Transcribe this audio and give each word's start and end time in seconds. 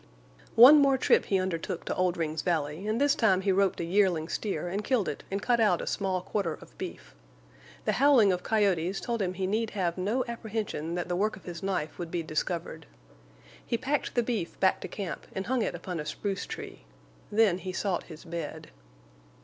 One 0.55 0.79
more 0.79 0.97
trip 0.97 1.25
he 1.25 1.37
undertook 1.39 1.85
to 1.85 1.95
Oldring's 1.95 2.41
valley, 2.41 2.87
and 2.87 2.99
this 2.99 3.13
time 3.13 3.41
he 3.41 3.51
roped 3.51 3.79
a 3.79 3.83
yearling 3.83 4.29
steer 4.29 4.67
and 4.67 4.83
killed 4.83 5.07
it 5.07 5.23
and 5.29 5.43
cut 5.43 5.59
out 5.59 5.79
a 5.79 5.85
small 5.85 6.21
quarter 6.21 6.55
of 6.55 6.75
beef. 6.79 7.13
The 7.85 7.91
howling 7.91 8.31
of 8.33 8.41
coyotes 8.41 8.99
told 8.99 9.21
him 9.21 9.35
he 9.35 9.45
need 9.45 9.69
have 9.77 9.99
no 9.99 10.25
apprehension 10.27 10.95
that 10.95 11.07
the 11.07 11.15
work 11.15 11.35
of 11.35 11.43
his 11.45 11.61
knife 11.61 11.99
would 11.99 12.09
be 12.09 12.23
discovered. 12.23 12.87
He 13.63 13.77
packed 13.77 14.15
the 14.15 14.23
beef 14.23 14.59
back 14.59 14.81
to 14.81 14.87
camp 14.87 15.27
and 15.35 15.45
hung 15.45 15.61
it 15.61 15.75
upon 15.75 15.99
a 15.99 16.05
spruce 16.07 16.47
tree. 16.47 16.85
Then 17.31 17.59
he 17.59 17.71
sought 17.71 18.05
his 18.05 18.25
bed. 18.25 18.71